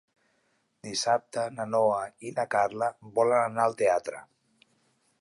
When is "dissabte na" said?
0.87-1.67